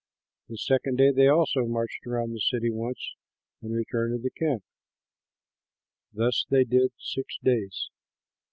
The 0.49 0.57
second 0.57 0.97
day 0.97 1.11
they 1.11 1.27
also 1.27 1.67
marched 1.67 2.07
around 2.07 2.33
the 2.33 2.39
city 2.39 2.71
once 2.71 3.13
and 3.61 3.71
returned 3.71 4.17
to 4.17 4.23
the 4.23 4.31
camp. 4.31 4.63
Thus 6.11 6.43
they 6.49 6.63
did 6.63 6.89
six 6.97 7.37
days. 7.43 7.87